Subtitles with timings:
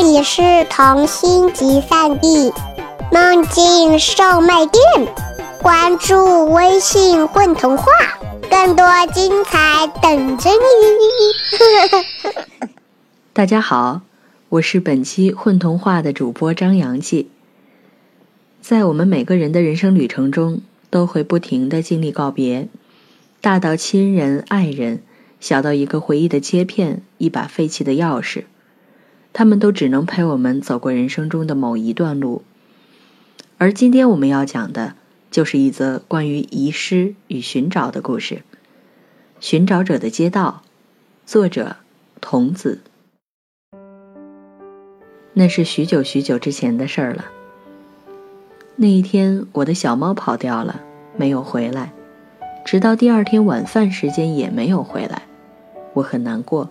[0.00, 0.40] 这里是
[0.70, 2.52] 童心集散地，
[3.10, 4.80] 梦境售卖店。
[5.60, 7.84] 关注微信“混童话”，
[8.48, 12.38] 更多精彩等着你。
[13.34, 14.02] 大家好，
[14.50, 17.28] 我是本期“混童话”的主播张阳记。
[18.60, 22.68] 在我们每个人的人生旅程中，都会不停的经历告别，
[23.40, 25.02] 大到亲人、爱人，
[25.40, 28.44] 小到一个回忆的切片、一把废弃的钥匙。
[29.38, 32.42] 他们都只能陪我们走过人生中的某一段路，
[33.56, 34.96] 而今天我们要讲的，
[35.30, 38.34] 就是一则关于遗失与寻找的故事，
[39.38, 40.62] 《寻找者的街道》，
[41.24, 41.76] 作者
[42.20, 42.80] 童子。
[45.34, 47.26] 那是许久许久之前的事儿了。
[48.74, 50.80] 那一天，我的小猫跑掉了，
[51.16, 51.92] 没有回来，
[52.64, 55.22] 直到第二天晚饭时间也没有回来，
[55.92, 56.70] 我很难过。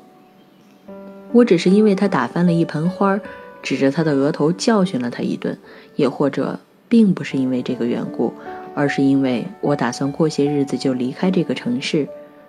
[1.34, 3.20] 我只是因为他打翻了一盆花，
[3.62, 5.58] 指着他的额头教训了他一顿，
[5.95, 8.34] 也或者并不是因为这个缘故，
[8.73, 12.08] 而是因为我打算过些日子就离开这个城市，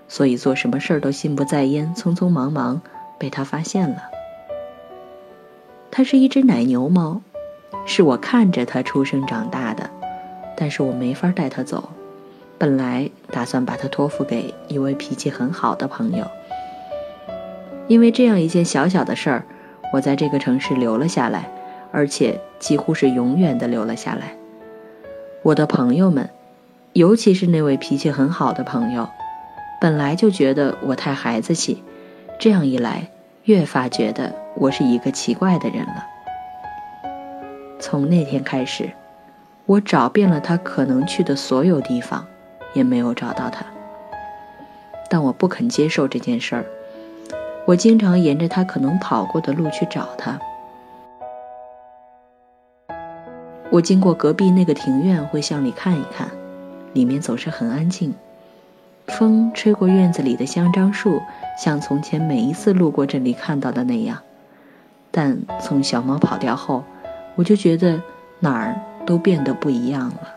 [0.08, 2.80] 所以做什么事儿都心不在焉，匆匆忙忙，
[3.18, 3.96] 被他发现了。
[5.90, 7.20] 它是一只奶牛猫，
[7.84, 9.90] 是我看着它出生长大的，
[10.56, 11.88] 但是我没法带它走，
[12.56, 16.24] 本来打算把它托付给一位脾气很好的朋友。
[17.88, 19.44] 因为这样一件小小的事儿，
[19.92, 21.50] 我在这个城市留了下来，
[21.90, 24.36] 而且几乎是永远的留了下来。
[25.42, 26.28] 我的朋友们，
[26.92, 29.08] 尤其是那位脾气很好的朋友，
[29.80, 31.82] 本来就觉得我太孩子气，
[32.38, 33.08] 这样一来，
[33.44, 36.04] 越发觉得我是一个奇怪的人了。
[37.80, 38.90] 从那天开始，
[39.64, 42.26] 我找遍了他可能去的所有地方，
[42.74, 43.64] 也没有找到他。
[45.08, 46.66] 但我不肯接受这件事儿。
[47.68, 50.40] 我经常沿着他可能跑过的路去找他。
[53.68, 56.28] 我经过隔壁那个庭院，会向里看一看，
[56.94, 58.14] 里面总是很安静。
[59.08, 61.20] 风吹过院子里的香樟树，
[61.62, 64.16] 像从前每一次路过这里看到的那样。
[65.10, 66.84] 但从小猫跑掉后，
[67.34, 68.00] 我就觉得
[68.40, 70.28] 哪儿都变得不一样了。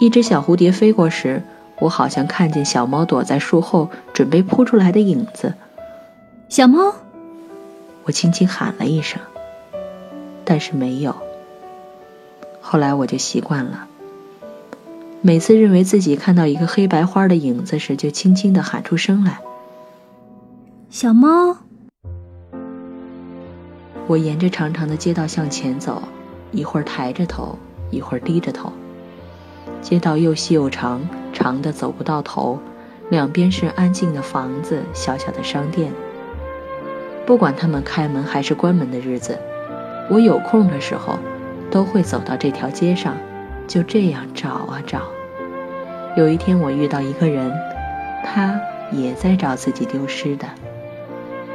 [0.00, 1.42] 一只小蝴蝶飞过时，
[1.80, 5.52] 我好像看见小猫躲在树后，准备扑出来的影子。
[6.48, 6.94] 小猫，
[8.04, 9.20] 我轻轻喊了一声，
[10.44, 11.16] 但是没有。
[12.60, 13.88] 后来我就习惯了，
[15.22, 19.40] 每次认为自己看到一个黑白花的影子时，就轻轻的喊出声来
[20.88, 21.56] ：“小猫。”
[24.06, 26.00] 我沿着长长的街道向前走，
[26.52, 27.58] 一会儿抬着头，
[27.90, 28.72] 一会儿低着头。
[29.82, 32.60] 街道又细又长，长的走不到头，
[33.10, 35.92] 两边是安静的房子，小小的商店。
[37.26, 39.36] 不管他们开门还是关门的日子，
[40.08, 41.18] 我有空的时候，
[41.70, 43.16] 都会走到这条街上，
[43.66, 45.02] 就这样找啊找。
[46.16, 47.52] 有一天，我遇到一个人，
[48.24, 48.60] 他
[48.92, 50.46] 也在找自己丢失的。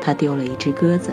[0.02, 1.12] 他丢了一只鸽子。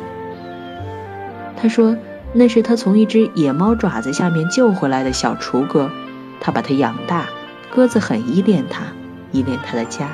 [1.57, 1.97] 他说
[2.33, 5.89] 那是他从一只野猫爪子下面救回来的小雏鸽，
[6.41, 7.27] 他把它养大，
[7.71, 8.83] 鸽子很依恋它，
[9.31, 10.09] 依恋它的家，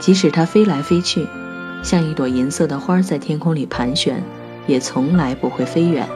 [0.00, 1.28] 即使它飞来飞去。
[1.82, 4.22] 像一朵银色的花在天空里盘旋，
[4.66, 6.08] 也从来不会飞远。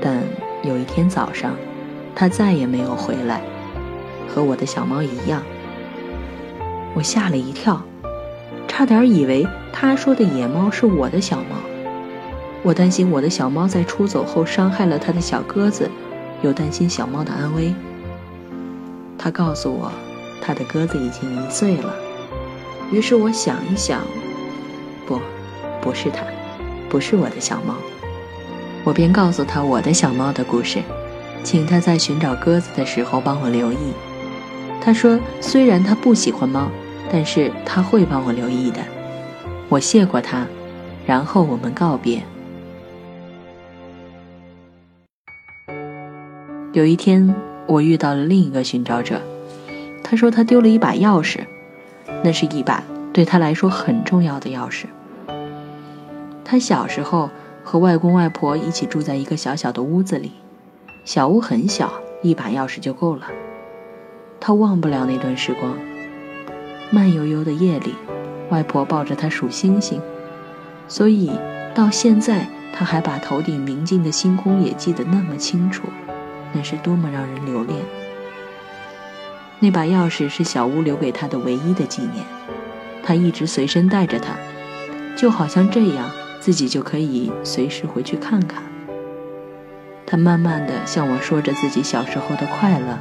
[0.00, 0.22] 但
[0.62, 1.56] 有一天早上，
[2.14, 3.42] 它再也没有回来，
[4.28, 5.42] 和我的小猫一样。
[6.94, 7.82] 我吓了一跳，
[8.68, 11.56] 差点以为他说的野猫是我的小猫。
[12.62, 15.90] 我担心我的小猫在出走后伤害了他的小鸽子，
[16.42, 17.74] 又担心小猫的安危。
[19.18, 19.90] 他告诉我，
[20.40, 21.94] 他的鸽子已经一岁了。
[22.92, 24.00] 于是我想一想。
[25.10, 25.20] 不，
[25.82, 26.22] 不是他，
[26.88, 27.74] 不是我的小猫。
[28.84, 30.80] 我便告诉他我的小猫的故事，
[31.42, 33.92] 请他在寻找鸽子的时候帮我留意。
[34.80, 36.70] 他说，虽然他不喜欢猫，
[37.10, 38.78] 但是他会帮我留意的。
[39.68, 40.46] 我谢过他，
[41.04, 42.22] 然后我们告别。
[46.72, 47.34] 有一天，
[47.66, 49.20] 我遇到了另一个寻找者，
[50.04, 51.40] 他说他丢了一把钥匙，
[52.22, 54.84] 那是一把对他来说很重要的钥匙。
[56.50, 57.30] 他小时候
[57.62, 60.32] 和外公外婆一起住在一个小小的屋子里，
[61.04, 61.92] 小屋很小，
[62.24, 63.28] 一把钥匙就够了。
[64.40, 65.78] 他忘不了那段时光。
[66.90, 67.94] 慢悠悠的夜里，
[68.48, 70.02] 外婆抱着他数星星，
[70.88, 71.30] 所以
[71.72, 75.84] 到现在他还把头顶明净的星空也记得那么清楚，
[76.52, 77.78] 那是多么让人留恋。
[79.60, 82.26] 那把钥匙是小屋留给他的唯一的纪念，
[83.04, 84.34] 他一直随身带着它，
[85.16, 86.10] 就好像这样。
[86.40, 88.62] 自己就可以随时回去看看。
[90.06, 92.98] 他慢慢的向我说着自己小时候的快乐，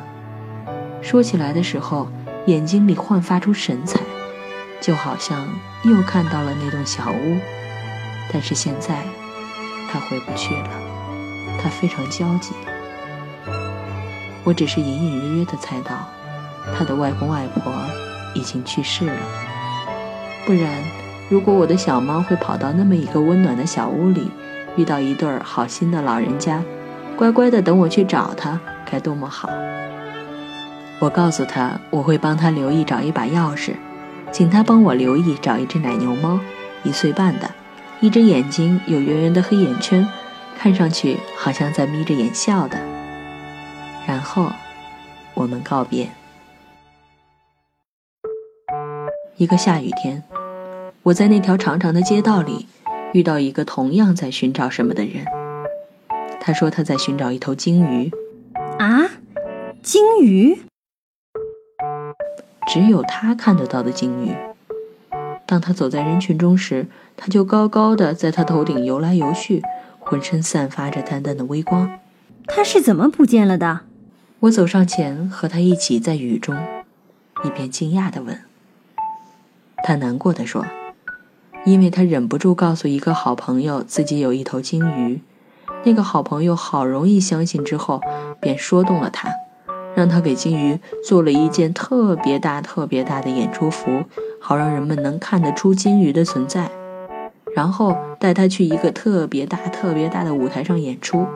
[1.02, 2.08] 说起来的时候，
[2.46, 4.00] 眼睛里焕发出神采，
[4.80, 5.48] 就好像
[5.84, 7.38] 又看到了那栋小屋。
[8.32, 9.04] 但是现在，
[9.92, 10.70] 他回不去了，
[11.60, 12.54] 他非常焦急。
[14.44, 16.08] 我只是隐隐约约的猜到，
[16.78, 17.74] 他的外公外婆
[18.36, 19.20] 已经去世了。
[20.46, 20.72] 不然，
[21.30, 24.32] 如果我的小猫会跑到那么一个温暖的小屋里，
[24.76, 26.64] 遇到一对儿好心的老人家，
[27.16, 29.48] 乖乖的等我去找它，该多么好！
[30.98, 33.74] 我告诉他，我会帮他留意找一把钥匙，
[34.32, 36.40] 请他帮我留意找一只奶牛猫，
[36.84, 37.52] 一岁半的，
[38.00, 40.08] 一只眼睛有圆圆的黑眼圈，
[40.58, 42.78] 看上去好像在眯着眼笑的。
[44.08, 44.52] 然后，
[45.36, 46.10] 我们告别。
[49.38, 50.22] 一个下雨天，
[51.04, 52.68] 我在那条长长的街道里
[53.14, 55.26] 遇到一个同样在寻找什么的人。
[56.42, 58.12] 他说他在寻找一头鲸鱼。
[58.78, 59.10] 啊，
[59.82, 60.60] 鲸鱼？
[62.68, 64.36] 只有他看得到的鲸鱼。
[65.46, 66.88] 当他走在人群中时，
[67.18, 69.64] 他就高高的在他头顶游来游去，
[70.00, 72.00] 浑身散发着淡淡的微光。
[72.46, 73.82] 他是怎么不见了的？
[74.42, 76.56] 我走上前，和他一起在雨中，
[77.44, 78.40] 一边惊讶的问。
[79.84, 80.66] 他难过的说
[81.66, 85.22] ：“因为他忍不住告诉一个好朋友自己有一头鲸鱼，
[85.84, 88.02] 那个好朋友好容易相信之后，
[88.40, 89.30] 便说动了他，
[89.96, 94.04] 让他给鲸鱼做了一件特别大、特别大的演出服，
[94.42, 96.72] 好让人们能看得出鲸鱼的存在，
[97.56, 101.28] 然后带他去一个特别大、特别大的舞台上演出。”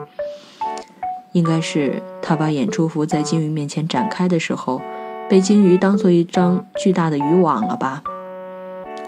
[1.32, 4.80] 应该是他把演出服在鲸鱼面前展开的时候，
[5.28, 8.04] 被鲸鱼当做一张巨大的渔网了吧？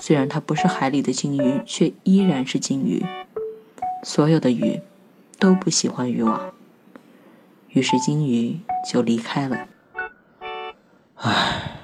[0.00, 3.04] 虽然它不是海里的鲸鱼，却依然是鲸鱼。
[4.02, 4.80] 所有的鱼
[5.38, 6.52] 都不喜欢渔网，
[7.70, 8.60] 于是鲸鱼
[8.90, 9.66] 就离开了。
[11.16, 11.78] 唉，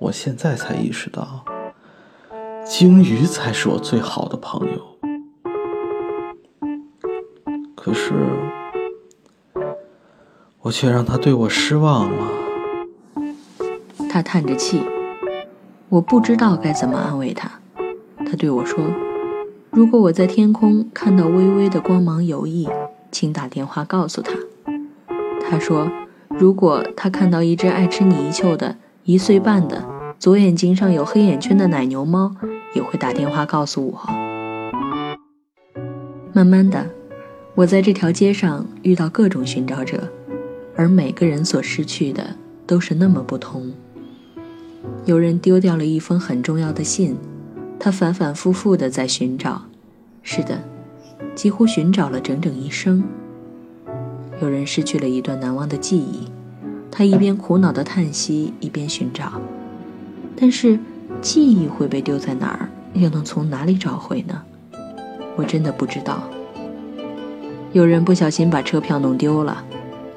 [0.00, 1.44] 我现在才意识到，
[2.64, 4.98] 鲸鱼才是我最好的朋友。
[7.74, 8.12] 可是。
[10.60, 12.30] 我却让他对我失望了。
[14.08, 14.82] 他叹着气，
[15.94, 17.48] 我不知道该怎么安慰他。
[18.26, 18.84] 他对我说
[19.70, 22.68] ：“如果我在天空看到微微的光芒游弋，
[23.12, 24.32] 请打电话告诉他。”
[25.48, 25.88] 他说
[26.36, 29.84] ：“如果他看到一只爱吃泥鳅的一岁半的
[30.18, 32.34] 左眼睛上有黑眼圈的奶牛猫，
[32.74, 34.00] 也会打电话告诉我。”
[36.34, 36.84] 慢慢的，
[37.54, 40.08] 我在这条街上遇到各种寻找者。
[40.74, 42.34] 而每个人所失去的
[42.66, 43.72] 都是那么不同。
[45.04, 47.16] 有人丢掉了一封很重要的信，
[47.78, 49.62] 他反反复复地在寻找，
[50.22, 50.62] 是的，
[51.34, 53.02] 几乎寻找了整整一生。
[54.40, 56.28] 有人失去了一段难忘的记忆，
[56.90, 59.40] 他一边苦恼地叹息，一边寻找。
[60.36, 60.78] 但是，
[61.20, 64.42] 记忆会被丢在哪儿，又能从哪里找回呢？
[65.36, 66.22] 我真的不知道。
[67.72, 69.64] 有人不小心把车票弄丢了。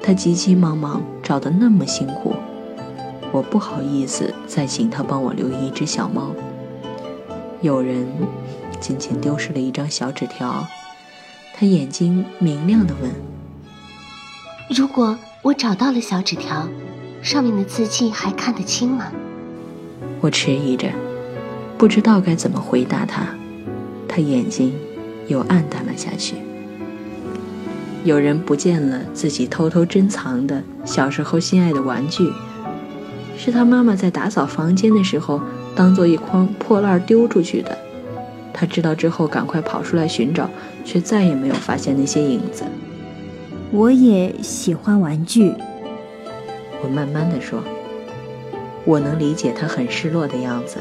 [0.00, 2.32] 他急急忙忙找的那么辛苦，
[3.32, 6.34] 我不好意思再请他帮我留意一只小猫。
[7.60, 8.06] 有人
[8.80, 10.66] 仅仅丢失了一张小纸条，
[11.54, 13.10] 他眼睛明亮地问
[14.74, 16.68] ：“如果我找到了小纸条，
[17.20, 19.12] 上面的字迹还看得清吗？”
[20.20, 20.88] 我迟疑着，
[21.76, 23.26] 不知道该怎么回答他。
[24.08, 24.74] 他眼睛
[25.26, 26.36] 又暗淡了下去。
[28.04, 32.32] 有人不见了自己偷偷珍藏的小时候心爱的玩具，
[33.38, 35.40] 是他妈妈在打扫房间的时候
[35.74, 37.78] 当做一筐破烂丢出去的。
[38.52, 40.50] 他知道之后赶快跑出来寻找，
[40.84, 42.64] 却再也没有发现那些影子。
[43.70, 45.54] 我也喜欢玩具，
[46.82, 47.62] 我慢慢的说。
[48.84, 50.78] 我能理解他很失落的样子。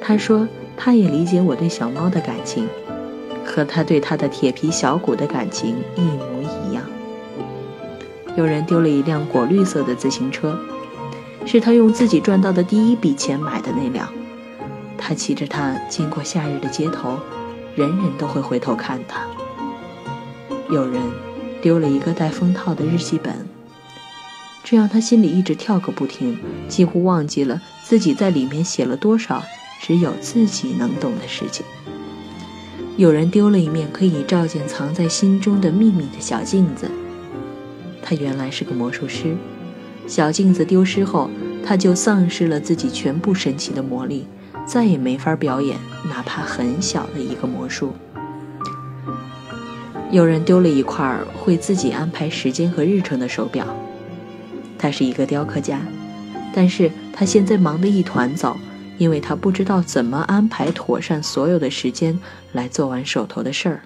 [0.00, 0.46] 他说
[0.76, 2.66] 他也理解我对小猫的感情。
[3.44, 6.84] 和他对他的铁皮小鼓的感情一模一样。
[8.36, 10.56] 有人丢了一辆果绿色的自行车，
[11.46, 14.08] 是他用自己赚到的第一笔钱买的那辆。
[14.96, 17.18] 他骑着它经过夏日的街头，
[17.74, 19.26] 人人都会回头看他。
[20.70, 21.02] 有人
[21.60, 23.46] 丢了一个带封套的日记本，
[24.62, 29.42] 这让他心里一直跳个不停，几乎忘记了自己在里面写了多少
[29.80, 31.66] 只有自己能懂的事情。
[32.96, 36.88] 有人丢了一面可以照见藏在心中的秘密的小镜子。
[38.02, 39.36] 他原来是个魔术师，
[40.06, 41.30] 小镜子丢失后，
[41.64, 44.26] 他就丧失了自己全部神奇的魔力，
[44.66, 45.78] 再也没法表演
[46.08, 47.92] 哪怕很小的一个魔术。
[50.10, 53.66] 有人丢了一块会自己安排时间和日程的手表，
[54.76, 55.80] 他是一个雕刻家，
[56.52, 58.54] 但是他现在忙得一团糟，
[58.98, 62.18] 因为他不知道怎么安排妥善所有的时间
[62.52, 63.80] 来做完手头的事儿。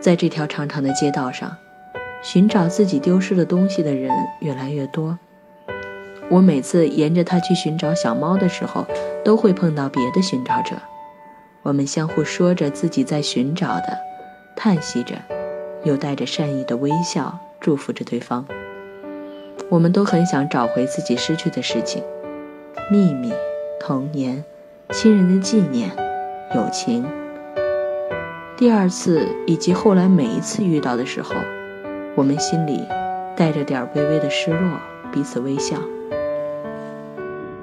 [0.00, 1.56] 在这条长长的街道上，
[2.22, 4.10] 寻找自己丢失的东西的人
[4.40, 5.18] 越来越多。
[6.28, 8.86] 我每次沿着它去寻找小猫的时候，
[9.24, 10.76] 都会碰到别的寻找者。
[11.62, 13.98] 我们相互说着自己在寻找的，
[14.54, 15.16] 叹息着，
[15.84, 18.46] 又带着善意的微笑祝福着对方。
[19.68, 22.02] 我们都很想找回自己失去的事情：
[22.90, 23.32] 秘密、
[23.78, 24.44] 童年、
[24.90, 25.90] 亲人的纪念、
[26.54, 27.04] 友情。
[28.56, 31.34] 第二次以及后来每一次遇到的时候，
[32.16, 32.86] 我们心里
[33.36, 34.78] 带着点微微的失落，
[35.12, 35.76] 彼此微笑。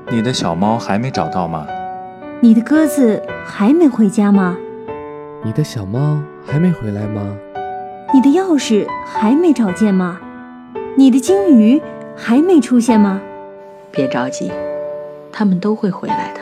[0.09, 1.67] 你的小猫还没找到吗？
[2.39, 4.57] 你的鸽子还没回家吗？
[5.43, 7.35] 你的小猫还没回来吗？
[8.13, 10.19] 你的钥匙还没找见吗？
[10.95, 11.81] 你的金鱼
[12.15, 13.21] 还没出现吗？
[13.91, 14.51] 别着急，
[15.31, 16.39] 他们都会回来的。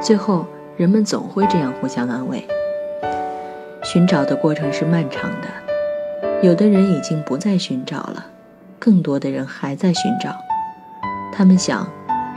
[0.00, 2.46] 最后，人们总会这样互相安慰。
[3.82, 5.48] 寻找的过程是漫长的，
[6.42, 8.24] 有的人已经不再寻找了，
[8.78, 10.34] 更多的人还在寻找。
[11.30, 11.86] 他们想，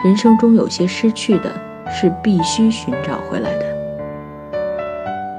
[0.03, 1.49] 人生中有些失去的，
[1.89, 3.65] 是必须寻找回来的。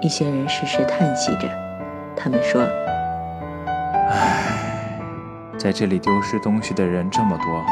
[0.00, 1.47] 一些人时时叹息着，
[2.16, 2.62] 他们说
[4.09, 4.99] ：“唉，
[5.59, 7.62] 在这里丢失东西的人这么多，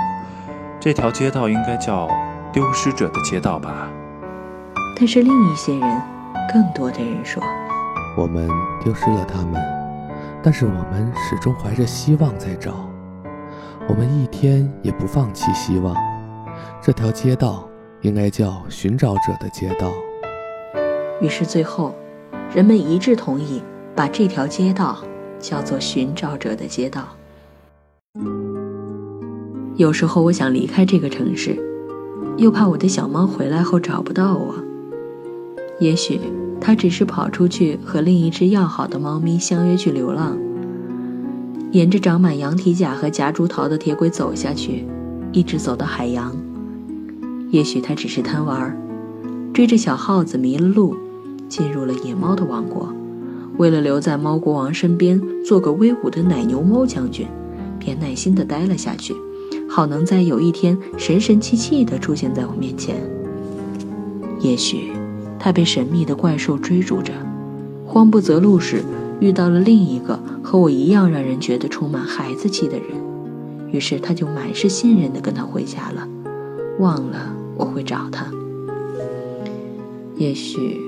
[0.79, 2.07] 这条街道应该叫
[2.53, 3.89] 丢失者的街道吧？”
[4.95, 6.03] 但是另一些人，
[6.53, 7.43] 更多的人说。
[8.15, 8.47] 我们
[8.85, 9.82] 丢失了他们，
[10.43, 12.89] 但是我们始终怀着希望在找。
[13.89, 15.95] 我们一天也不放弃希望。
[16.81, 17.69] 这条街道
[18.01, 19.93] 应该叫寻找者的街道。
[21.21, 21.95] 于是最后，
[22.53, 23.63] 人们一致同意
[23.95, 24.99] 把这条街道
[25.39, 27.09] 叫做寻找者的街道。
[29.77, 31.57] 有时候我想离开这个城市，
[32.37, 34.55] 又怕我的小猫回来后找不到我。
[35.79, 36.21] 也许。
[36.65, 40.39] 他只是跑出去和另一只要好的猫咪相约去流浪，
[41.73, 44.87] 沿着长满羊蹄甲和夹竹桃的铁轨走下去，
[45.33, 46.33] 一直走到海洋。
[47.51, 48.81] 也许他只是贪玩，
[49.53, 50.95] 追着小耗子迷了路，
[51.49, 52.95] 进入了野猫的王国。
[53.59, 57.27] 为了留在猫国王身边做个威武的奶牛猫将军，
[57.81, 59.13] 便耐心地待了下去，
[59.69, 62.95] 好能在有一天神神气气地出现在我面前。
[64.39, 65.02] 也许。
[65.45, 67.13] 他被神秘的怪兽追逐着，
[67.85, 68.81] 慌不择路时
[69.19, 72.87] 遇到了另一个和我一样让人觉得充满孩子气的人，
[73.73, 76.07] 于是他就满是信任的跟他回家了，
[76.79, 78.25] 忘了我会找他。
[80.17, 80.81] 也许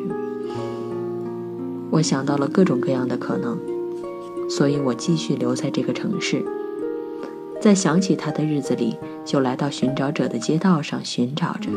[1.90, 3.58] 我想到了各种各样的可能，
[4.48, 6.44] 所以我继续留在这个城市，
[7.60, 11.70] 在想起他的日子里，就来到寻找者的街道上寻找着，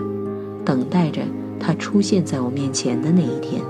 [0.64, 1.22] 等待着。
[1.60, 3.62] 他出现在我面前的那一天，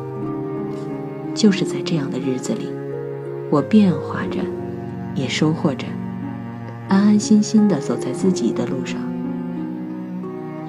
[1.34, 2.67] 就是在这样的日子里，
[3.50, 4.39] 我变化着，
[5.15, 5.86] 也收获着，
[6.88, 9.00] 安安心心地走在自己的路上。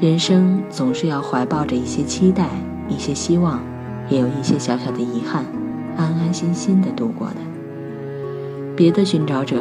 [0.00, 2.48] 人生总是要怀抱着一些期待，
[2.88, 3.60] 一些希望，
[4.08, 5.44] 也有一些小小的遗憾，
[5.96, 7.36] 安安心心地度过的。
[8.76, 9.56] 别的寻找者，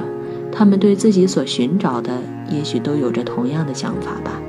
[0.52, 2.22] 他们对自己所寻找的，
[2.52, 4.40] 也许都有着同样的想法吧，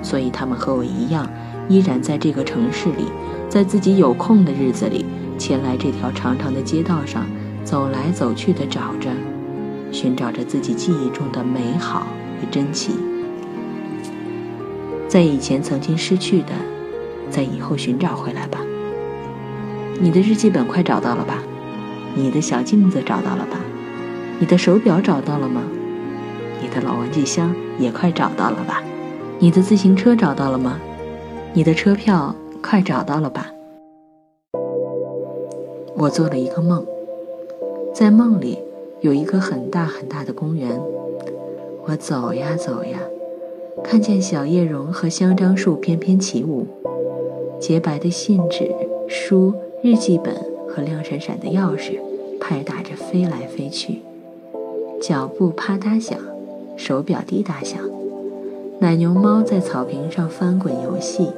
[0.00, 1.28] 所以他们和我一样。
[1.70, 3.04] 依然在这个城市里，
[3.48, 5.06] 在自己有空的日子里，
[5.38, 7.24] 前来这条长长的街道上
[7.62, 9.08] 走来走去的找着，
[9.92, 12.08] 寻找着自己记忆中的美好
[12.42, 12.90] 与珍奇，
[15.06, 16.48] 在以前曾经失去的，
[17.30, 18.58] 在以后寻找回来吧。
[20.00, 21.38] 你的日记本快找到了吧？
[22.16, 23.60] 你的小镜子找到了吧？
[24.40, 25.62] 你的手表找到了吗？
[26.60, 28.82] 你的老玩具箱也快找到了吧？
[29.38, 30.80] 你的自行车找到了吗？
[31.52, 33.50] 你的车票快找到了吧？
[35.96, 36.86] 我做了一个梦，
[37.92, 38.56] 在梦里
[39.00, 40.80] 有一个很大很大的公园，
[41.86, 43.00] 我走呀走呀，
[43.82, 46.64] 看见小叶榕和香樟树翩翩起舞，
[47.58, 48.72] 洁白的信纸、
[49.08, 49.52] 书、
[49.82, 50.32] 日记本
[50.68, 51.98] 和亮闪闪的钥匙
[52.40, 54.02] 拍打着飞来飞去，
[55.02, 56.16] 脚步啪嗒响，
[56.76, 57.80] 手表滴答响。
[58.78, 61.28] 奶牛猫在草坪上翻滚游戏，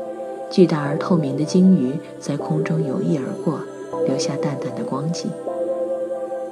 [0.52, 3.60] 巨大而透明的鲸鱼在空中游弋而过，
[4.06, 5.30] 留下淡淡的光迹。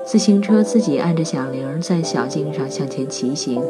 [0.07, 3.63] 自行车自己按着响铃在小径上向前骑行，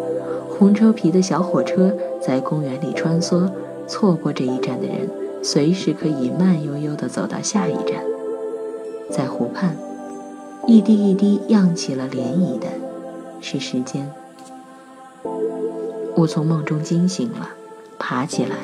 [0.48, 3.50] 红车皮的小火车在公园里穿梭，
[3.88, 5.10] 错过这一站的人，
[5.42, 8.04] 随时可以慢悠悠地走到下一站。
[9.10, 9.76] 在湖畔，
[10.68, 12.68] 一滴一滴漾起了涟漪的，
[13.40, 14.08] 是时间。
[16.14, 17.50] 我从梦中惊醒了，
[17.98, 18.56] 爬起来，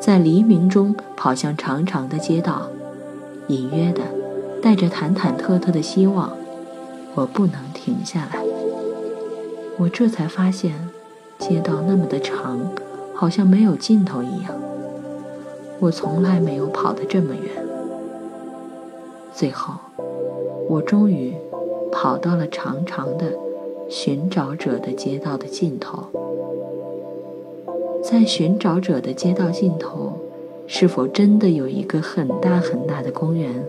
[0.00, 2.68] 在黎明中跑向长长的街道，
[3.48, 4.02] 隐约的，
[4.62, 6.32] 带着忐忐忑忑的希望。
[7.14, 8.42] 我不能停下来。
[9.76, 10.88] 我这才发现，
[11.38, 12.70] 街道那么的长，
[13.14, 14.52] 好像没有尽头一样。
[15.80, 17.64] 我从来没有跑得这么远。
[19.32, 19.74] 最后，
[20.68, 21.34] 我终于
[21.90, 23.32] 跑到了长长的
[23.88, 26.04] 寻找者的街道的尽头。
[28.10, 30.12] 在寻找者的街道尽头，
[30.66, 33.62] 是否真的有一个很大很大的公园？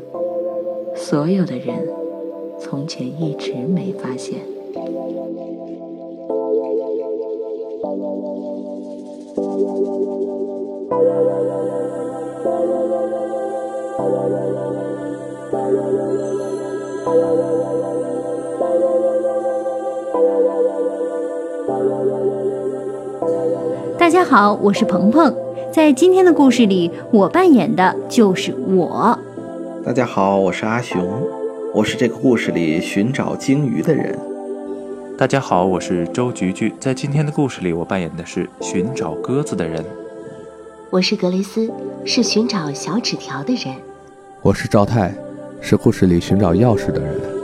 [0.95, 1.75] 所有的人
[2.57, 4.39] 从前一直没发现。
[24.09, 25.31] 大家好，我是鹏鹏，
[25.71, 29.19] 在今天的故事里，我扮演的就是我。
[29.85, 31.07] 大家好，我是阿雄，
[31.75, 34.17] 我是这个故事里寻找鲸鱼的人。
[35.15, 39.85] 大家好，我是周菊菊，在今天的故事里，我扮演的是寻找鸽子的人。
[40.89, 41.71] 我是格雷斯，
[42.03, 43.75] 是寻找小纸条的人。
[44.41, 45.13] 我是赵太，
[45.61, 47.38] 是故事里寻找钥匙的人。